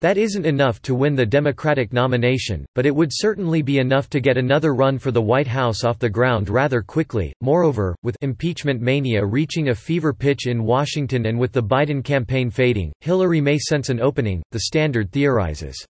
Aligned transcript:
That 0.00 0.18
isn't 0.18 0.44
enough 0.44 0.82
to 0.82 0.94
win 0.94 1.14
the 1.14 1.24
Democratic 1.24 1.92
nomination, 1.92 2.66
but 2.74 2.84
it 2.84 2.94
would 2.94 3.10
certainly 3.12 3.62
be 3.62 3.78
enough 3.78 4.10
to 4.10 4.20
get 4.20 4.36
another 4.36 4.74
run 4.74 4.98
for 4.98 5.10
the 5.10 5.22
White 5.22 5.46
House 5.46 5.82
off 5.82 5.98
the 5.98 6.10
ground 6.10 6.50
rather 6.50 6.82
quickly. 6.82 7.32
Moreover, 7.40 7.96
with 8.02 8.16
impeachment 8.20 8.80
mania 8.82 9.24
reaching 9.24 9.68
a 9.68 9.74
fever 9.74 10.12
pitch 10.12 10.46
in 10.46 10.64
Washington 10.64 11.26
and 11.26 11.38
with 11.38 11.52
the 11.52 11.62
Biden 11.62 12.04
campaign 12.04 12.50
fading, 12.50 12.92
Hillary 13.00 13.40
may 13.40 13.58
sense 13.58 13.88
an 13.88 14.00
opening, 14.00 14.42
the 14.50 14.60
Standard 14.60 15.10
theorizes. 15.10 15.86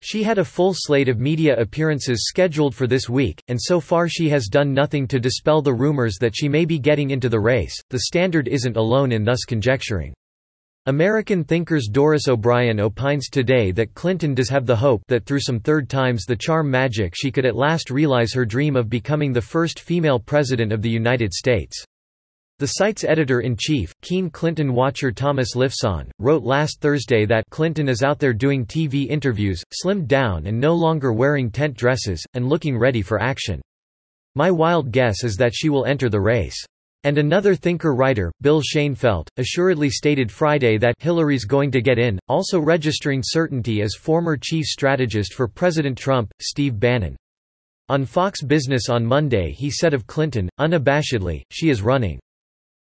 She 0.00 0.22
had 0.22 0.38
a 0.38 0.44
full 0.44 0.74
slate 0.74 1.08
of 1.08 1.18
media 1.18 1.58
appearances 1.58 2.26
scheduled 2.28 2.72
for 2.72 2.86
this 2.86 3.08
week, 3.08 3.42
and 3.48 3.58
so 3.60 3.80
far 3.80 4.08
she 4.08 4.28
has 4.28 4.46
done 4.46 4.72
nothing 4.72 5.08
to 5.08 5.18
dispel 5.18 5.60
the 5.60 5.74
rumors 5.74 6.18
that 6.20 6.36
she 6.36 6.48
may 6.48 6.64
be 6.64 6.78
getting 6.78 7.10
into 7.10 7.28
the 7.28 7.40
race. 7.40 7.74
The 7.90 8.00
Standard 8.00 8.46
isn't 8.46 8.76
alone 8.76 9.10
in 9.10 9.24
thus 9.24 9.44
conjecturing. 9.44 10.14
American 10.88 11.44
thinkers 11.44 11.86
Doris 11.86 12.28
O'Brien 12.28 12.80
opines 12.80 13.28
today 13.28 13.72
that 13.72 13.92
Clinton 13.92 14.32
does 14.32 14.48
have 14.48 14.64
the 14.64 14.74
hope 14.74 15.02
that 15.08 15.26
through 15.26 15.40
some 15.40 15.60
third 15.60 15.86
times 15.86 16.24
the 16.24 16.34
charm 16.34 16.70
magic 16.70 17.12
she 17.14 17.30
could 17.30 17.44
at 17.44 17.54
last 17.54 17.90
realize 17.90 18.32
her 18.32 18.46
dream 18.46 18.74
of 18.74 18.88
becoming 18.88 19.30
the 19.30 19.42
first 19.42 19.80
female 19.80 20.18
president 20.18 20.72
of 20.72 20.80
the 20.80 20.88
United 20.88 21.34
States. 21.34 21.84
The 22.58 22.68
site's 22.68 23.04
editor-in-chief, 23.04 23.92
keen 24.00 24.30
Clinton 24.30 24.72
watcher 24.72 25.12
Thomas 25.12 25.54
Lifson, 25.54 26.10
wrote 26.18 26.42
last 26.42 26.80
Thursday 26.80 27.26
that 27.26 27.44
Clinton 27.50 27.86
is 27.86 28.02
out 28.02 28.18
there 28.18 28.32
doing 28.32 28.64
TV 28.64 29.08
interviews, 29.08 29.62
slimmed 29.84 30.08
down 30.08 30.46
and 30.46 30.58
no 30.58 30.72
longer 30.72 31.12
wearing 31.12 31.50
tent 31.50 31.76
dresses, 31.76 32.24
and 32.32 32.48
looking 32.48 32.78
ready 32.78 33.02
for 33.02 33.20
action. 33.20 33.60
My 34.36 34.50
wild 34.50 34.90
guess 34.90 35.22
is 35.22 35.36
that 35.36 35.52
she 35.54 35.68
will 35.68 35.84
enter 35.84 36.08
the 36.08 36.22
race. 36.22 36.64
And 37.04 37.16
another 37.16 37.54
thinker-writer, 37.54 38.32
Bill 38.40 38.60
Schoenfeldt, 38.60 39.28
assuredly 39.36 39.88
stated 39.88 40.32
Friday 40.32 40.78
that 40.78 40.96
Hillary's 40.98 41.44
going 41.44 41.70
to 41.70 41.80
get 41.80 41.98
in, 41.98 42.18
also 42.26 42.58
registering 42.58 43.22
certainty 43.24 43.82
as 43.82 43.94
former 43.94 44.36
chief 44.36 44.64
strategist 44.64 45.34
for 45.34 45.46
President 45.46 45.96
Trump, 45.96 46.32
Steve 46.40 46.80
Bannon. 46.80 47.16
On 47.88 48.04
Fox 48.04 48.42
Business 48.42 48.88
on 48.88 49.06
Monday 49.06 49.52
he 49.52 49.70
said 49.70 49.94
of 49.94 50.06
Clinton, 50.06 50.48
unabashedly, 50.58 51.42
she 51.50 51.70
is 51.70 51.82
running. 51.82 52.18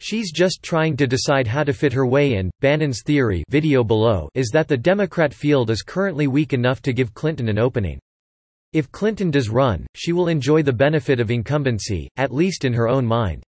She's 0.00 0.30
just 0.30 0.62
trying 0.62 0.96
to 0.98 1.06
decide 1.06 1.46
how 1.46 1.64
to 1.64 1.72
fit 1.72 1.92
her 1.92 2.06
way 2.06 2.34
in. 2.34 2.50
Bannon's 2.60 3.02
theory 3.02 3.42
video 3.48 3.82
below 3.82 4.28
is 4.34 4.50
that 4.52 4.68
the 4.68 4.76
Democrat 4.76 5.34
field 5.34 5.68
is 5.68 5.82
currently 5.82 6.28
weak 6.28 6.52
enough 6.52 6.80
to 6.82 6.92
give 6.92 7.12
Clinton 7.12 7.48
an 7.48 7.58
opening. 7.58 7.98
If 8.72 8.92
Clinton 8.92 9.30
does 9.30 9.48
run, 9.48 9.86
she 9.94 10.12
will 10.12 10.28
enjoy 10.28 10.62
the 10.62 10.72
benefit 10.72 11.18
of 11.18 11.30
incumbency, 11.30 12.08
at 12.16 12.32
least 12.32 12.64
in 12.64 12.72
her 12.72 12.88
own 12.88 13.04
mind. 13.04 13.42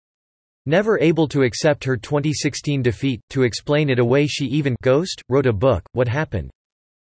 Never 0.67 0.99
able 0.99 1.27
to 1.27 1.43
accept 1.43 1.83
her 1.83 1.95
2016 1.95 2.81
defeat, 2.81 3.21
to 3.29 3.43
explain 3.43 3.89
it 3.89 3.99
away 3.99 4.25
she 4.25 4.45
even 4.45 4.75
Ghost 4.81 5.21
wrote 5.29 5.45
a 5.45 5.53
book, 5.53 5.83
What 5.93 6.07
Happened? 6.07 6.49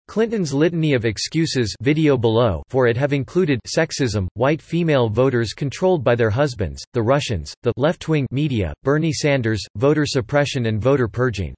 Clinton's 0.07 0.53
litany 0.53 0.95
of 0.95 1.05
excuses 1.05 1.75
video 1.83 2.17
below 2.17 2.63
for 2.69 2.87
it 2.87 2.97
have 2.97 3.13
included 3.13 3.61
sexism, 3.67 4.27
white 4.35 4.61
female 4.61 5.09
voters 5.09 5.53
controlled 5.53 6.05
by 6.05 6.15
their 6.15 6.31
husbands, 6.31 6.83
the 6.95 7.03
Russians, 7.03 7.55
the 7.63 7.73
left-wing 7.77 8.27
media, 8.31 8.73
Bernie 8.83 9.13
Sanders, 9.13 9.63
voter 9.77 10.05
suppression 10.07 10.67
and 10.67 10.81
voter 10.81 11.09
purging. 11.09 11.55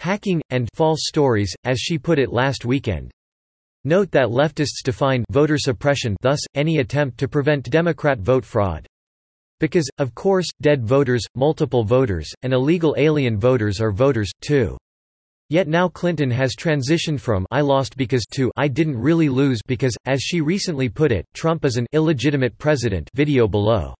Hacking, 0.00 0.40
and 0.48 0.68
false 0.74 1.00
stories, 1.06 1.54
as 1.64 1.78
she 1.78 1.98
put 1.98 2.18
it 2.18 2.32
last 2.32 2.64
weekend. 2.64 3.10
Note 3.84 4.10
that 4.10 4.28
leftists 4.28 4.82
define 4.84 5.24
voter 5.30 5.56
suppression 5.56 6.16
thus, 6.20 6.40
any 6.54 6.78
attempt 6.78 7.16
to 7.18 7.28
prevent 7.28 7.70
Democrat 7.70 8.18
vote 8.20 8.44
fraud. 8.44 8.86
Because, 9.60 9.88
of 9.98 10.14
course, 10.14 10.46
dead 10.60 10.84
voters, 10.84 11.22
multiple 11.36 11.84
voters, 11.84 12.28
and 12.42 12.52
illegal 12.52 12.94
alien 12.98 13.38
voters 13.38 13.80
are 13.80 13.92
voters, 13.92 14.32
too. 14.40 14.76
Yet 15.50 15.68
now 15.68 15.88
Clinton 15.88 16.30
has 16.30 16.56
transitioned 16.56 17.20
from 17.20 17.46
I 17.50 17.60
lost 17.60 17.96
because 17.96 18.24
to 18.34 18.50
I 18.56 18.68
didn't 18.68 18.98
really 18.98 19.28
lose 19.28 19.60
because, 19.66 19.94
as 20.06 20.22
she 20.22 20.40
recently 20.40 20.88
put 20.88 21.12
it, 21.12 21.26
Trump 21.34 21.64
is 21.64 21.76
an 21.76 21.86
illegitimate 21.92 22.56
president 22.56 23.10
video 23.14 23.46
below. 23.46 23.94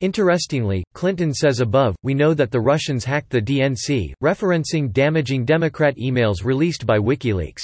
Interestingly, 0.00 0.84
Clinton 0.92 1.32
says 1.32 1.60
above, 1.60 1.96
we 2.02 2.12
know 2.12 2.34
that 2.34 2.50
the 2.50 2.60
Russians 2.60 3.04
hacked 3.04 3.30
the 3.30 3.40
DNC, 3.40 4.12
referencing 4.22 4.92
damaging 4.92 5.44
Democrat 5.44 5.96
emails 5.96 6.44
released 6.44 6.86
by 6.86 6.98
WikiLeaks. 6.98 7.62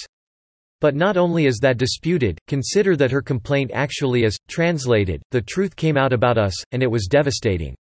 But 0.80 0.94
not 0.94 1.16
only 1.16 1.46
is 1.46 1.58
that 1.58 1.76
disputed, 1.76 2.38
consider 2.48 2.96
that 2.96 3.10
her 3.10 3.20
complaint 3.20 3.70
actually 3.74 4.24
is, 4.24 4.38
translated, 4.48 5.20
the 5.30 5.42
truth 5.42 5.76
came 5.76 5.98
out 5.98 6.12
about 6.12 6.38
us, 6.38 6.54
and 6.72 6.82
it 6.82 6.90
was 6.90 7.06
devastating. 7.06 7.74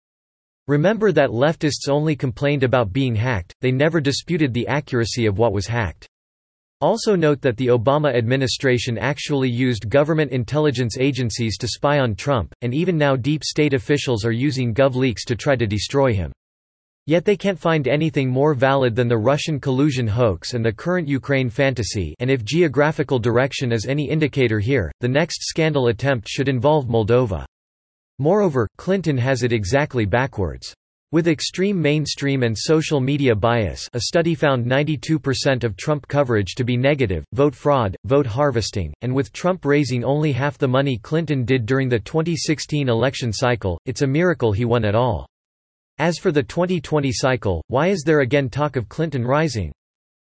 Remember 0.67 1.11
that 1.11 1.31
leftists 1.31 1.89
only 1.89 2.15
complained 2.15 2.63
about 2.63 2.93
being 2.93 3.15
hacked, 3.15 3.53
they 3.61 3.71
never 3.71 3.99
disputed 4.01 4.53
the 4.53 4.67
accuracy 4.67 5.25
of 5.25 5.37
what 5.37 5.53
was 5.53 5.65
hacked. 5.65 6.07
Also 6.81 7.15
note 7.15 7.41
that 7.41 7.57
the 7.57 7.67
Obama 7.67 8.13
administration 8.15 8.97
actually 8.97 9.49
used 9.49 9.89
government 9.89 10.31
intelligence 10.31 10.97
agencies 10.97 11.57
to 11.57 11.67
spy 11.67 11.99
on 11.99 12.15
Trump, 12.15 12.53
and 12.61 12.73
even 12.73 12.97
now 12.97 13.15
deep 13.15 13.43
state 13.43 13.73
officials 13.73 14.23
are 14.23 14.31
using 14.31 14.73
GovLeaks 14.73 15.25
to 15.25 15.35
try 15.35 15.55
to 15.55 15.67
destroy 15.67 16.13
him. 16.13 16.31
Yet 17.09 17.25
they 17.25 17.35
can't 17.35 17.57
find 17.57 17.87
anything 17.87 18.29
more 18.29 18.53
valid 18.53 18.95
than 18.95 19.07
the 19.07 19.17
Russian 19.17 19.59
collusion 19.59 20.05
hoax 20.05 20.53
and 20.53 20.63
the 20.63 20.71
current 20.71 21.07
Ukraine 21.07 21.49
fantasy 21.49 22.13
and 22.19 22.29
if 22.29 22.45
geographical 22.45 23.17
direction 23.17 23.71
is 23.71 23.87
any 23.87 24.07
indicator 24.07 24.59
here, 24.59 24.91
the 24.99 25.07
next 25.07 25.41
scandal 25.41 25.87
attempt 25.87 26.29
should 26.29 26.47
involve 26.47 26.85
Moldova. 26.85 27.45
Moreover, 28.19 28.67
Clinton 28.77 29.17
has 29.17 29.41
it 29.41 29.51
exactly 29.51 30.05
backwards. 30.05 30.71
With 31.11 31.27
extreme 31.27 31.81
mainstream 31.81 32.43
and 32.43 32.55
social 32.55 32.99
media 32.99 33.33
bias 33.33 33.89
a 33.93 34.01
study 34.01 34.35
found 34.35 34.63
92% 34.67 35.63
of 35.63 35.75
Trump 35.77 36.07
coverage 36.07 36.53
to 36.53 36.63
be 36.63 36.77
negative, 36.77 37.23
vote 37.33 37.55
fraud, 37.55 37.95
vote 38.05 38.27
harvesting, 38.27 38.93
and 39.01 39.15
with 39.15 39.33
Trump 39.33 39.65
raising 39.65 40.03
only 40.03 40.31
half 40.31 40.59
the 40.59 40.67
money 40.67 40.99
Clinton 40.99 41.43
did 41.43 41.65
during 41.65 41.89
the 41.89 41.97
2016 41.97 42.87
election 42.87 43.33
cycle, 43.33 43.79
it's 43.87 44.03
a 44.03 44.07
miracle 44.07 44.51
he 44.51 44.63
won 44.63 44.85
at 44.85 44.93
all. 44.93 45.25
As 45.99 46.17
for 46.17 46.31
the 46.31 46.41
2020 46.41 47.11
cycle, 47.11 47.61
why 47.67 47.87
is 47.87 48.03
there 48.05 48.21
again 48.21 48.49
talk 48.49 48.77
of 48.77 48.87
Clinton 48.87 49.25
rising? 49.25 49.69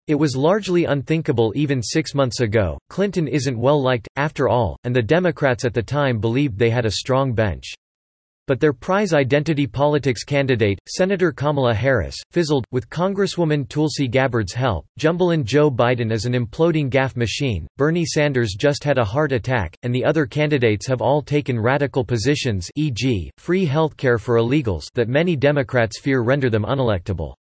It 0.08 0.16
was 0.16 0.34
largely 0.34 0.86
unthinkable 0.86 1.52
even 1.54 1.80
six 1.80 2.16
months 2.16 2.40
ago. 2.40 2.76
Clinton 2.90 3.28
isn't 3.28 3.56
well 3.56 3.80
liked, 3.80 4.08
after 4.16 4.48
all, 4.48 4.76
and 4.82 4.94
the 4.94 5.00
Democrats 5.00 5.64
at 5.64 5.72
the 5.72 5.80
time 5.80 6.18
believed 6.18 6.58
they 6.58 6.70
had 6.70 6.84
a 6.84 6.90
strong 6.90 7.32
bench. 7.32 7.72
But 8.52 8.60
their 8.60 8.74
prize 8.74 9.14
identity 9.14 9.66
politics 9.66 10.24
candidate, 10.24 10.78
Senator 10.86 11.32
Kamala 11.32 11.72
Harris, 11.72 12.20
fizzled, 12.32 12.66
with 12.70 12.90
Congresswoman 12.90 13.66
Tulsi 13.66 14.06
Gabbard's 14.06 14.52
help, 14.52 14.84
jumbling 14.98 15.42
Joe 15.42 15.70
Biden 15.70 16.12
as 16.12 16.26
an 16.26 16.34
imploding 16.34 16.90
gaffe 16.90 17.16
machine, 17.16 17.66
Bernie 17.78 18.04
Sanders 18.04 18.54
just 18.54 18.84
had 18.84 18.98
a 18.98 19.04
heart 19.06 19.32
attack, 19.32 19.74
and 19.84 19.94
the 19.94 20.04
other 20.04 20.26
candidates 20.26 20.86
have 20.86 21.00
all 21.00 21.22
taken 21.22 21.58
radical 21.58 22.04
positions 22.04 22.68
e.g., 22.76 23.30
free 23.38 23.66
healthcare 23.66 24.20
for 24.20 24.36
illegals 24.36 24.84
that 24.92 25.08
many 25.08 25.34
Democrats 25.34 25.98
fear 25.98 26.20
render 26.20 26.50
them 26.50 26.64
unelectable. 26.64 27.32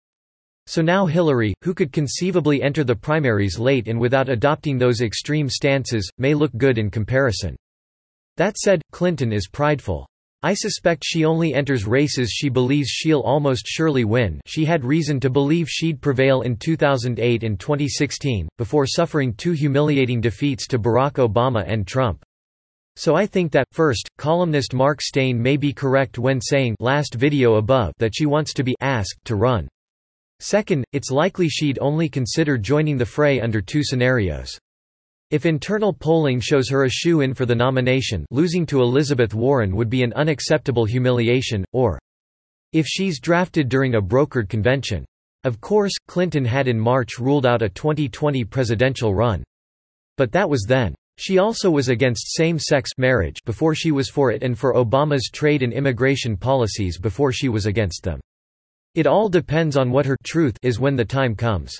So 0.65 0.81
now 0.81 1.07
Hillary, 1.07 1.53
who 1.61 1.73
could 1.73 1.91
conceivably 1.91 2.63
enter 2.63 2.85
the 2.85 2.95
primaries 2.95 3.59
late 3.59 3.89
and 3.89 3.99
without 3.99 4.29
adopting 4.29 4.77
those 4.77 5.01
extreme 5.01 5.49
stances, 5.49 6.09
may 6.17 6.33
look 6.33 6.55
good 6.55 6.77
in 6.77 6.89
comparison. 6.89 7.57
That 8.37 8.57
said, 8.57 8.81
Clinton 8.93 9.33
is 9.33 9.49
prideful. 9.49 10.07
I 10.43 10.55
suspect 10.55 11.03
she 11.05 11.23
only 11.23 11.53
enters 11.53 11.85
races 11.85 12.31
she 12.31 12.49
believes 12.49 12.89
she'll 12.89 13.21
almost 13.21 13.67
surely 13.67 14.05
win 14.05 14.41
she 14.47 14.65
had 14.65 14.83
reason 14.83 15.19
to 15.19 15.29
believe 15.29 15.69
she'd 15.69 16.01
prevail 16.01 16.41
in 16.41 16.57
2008 16.57 17.43
and 17.43 17.59
2016, 17.59 18.49
before 18.57 18.88
suffering 18.88 19.33
two 19.35 19.51
humiliating 19.51 20.19
defeats 20.19 20.65
to 20.67 20.79
Barack 20.79 21.13
Obama 21.13 21.63
and 21.67 21.85
Trump. 21.85 22.23
So 22.95 23.15
I 23.15 23.25
think 23.25 23.51
that, 23.51 23.67
first, 23.71 24.09
columnist 24.17 24.73
Mark 24.73 25.01
Steyn 25.01 25.41
may 25.41 25.57
be 25.57 25.73
correct 25.73 26.17
when 26.17 26.41
saying 26.41 26.75
last 26.79 27.13
video 27.13 27.55
above 27.55 27.93
that 27.99 28.15
she 28.15 28.25
wants 28.25 28.53
to 28.53 28.63
be 28.63 28.75
asked 28.81 29.23
to 29.25 29.35
run. 29.35 29.67
Second, 30.39 30.83
it's 30.91 31.11
likely 31.11 31.47
she'd 31.49 31.77
only 31.79 32.09
consider 32.09 32.57
joining 32.57 32.97
the 32.97 33.05
fray 33.05 33.39
under 33.39 33.61
two 33.61 33.83
scenarios. 33.83 34.57
If 35.31 35.45
internal 35.45 35.93
polling 35.93 36.41
shows 36.41 36.67
her 36.69 36.83
a 36.83 36.89
shoe-in 36.89 37.33
for 37.33 37.45
the 37.45 37.55
nomination 37.55 38.25
losing 38.31 38.65
to 38.65 38.81
Elizabeth 38.81 39.33
Warren 39.33 39.73
would 39.77 39.89
be 39.89 40.03
an 40.03 40.11
unacceptable 40.13 40.83
humiliation, 40.83 41.63
or 41.71 41.97
if 42.73 42.85
she's 42.85 43.21
drafted 43.21 43.69
during 43.69 43.95
a 43.95 44.01
brokered 44.01 44.49
convention. 44.49 45.05
Of 45.45 45.61
course, 45.61 45.93
Clinton 46.07 46.43
had 46.43 46.67
in 46.67 46.77
March 46.77 47.17
ruled 47.17 47.45
out 47.45 47.61
a 47.61 47.69
2020 47.69 48.43
presidential 48.43 49.15
run. 49.15 49.41
But 50.17 50.33
that 50.33 50.49
was 50.49 50.65
then. 50.67 50.93
She 51.17 51.37
also 51.37 51.71
was 51.71 51.87
against 51.87 52.35
same-sex 52.35 52.91
marriage 52.97 53.39
before 53.45 53.73
she 53.73 53.91
was 53.91 54.09
for 54.09 54.31
it 54.31 54.43
and 54.43 54.57
for 54.57 54.73
Obama's 54.73 55.29
trade 55.31 55.63
and 55.63 55.71
immigration 55.71 56.35
policies 56.35 56.99
before 56.99 57.31
she 57.31 57.47
was 57.47 57.65
against 57.65 58.03
them. 58.03 58.19
It 58.95 59.07
all 59.07 59.29
depends 59.29 59.77
on 59.77 59.91
what 59.91 60.05
her 60.05 60.17
truth 60.25 60.57
is 60.61 60.79
when 60.79 60.97
the 60.97 61.05
time 61.05 61.35
comes. 61.35 61.79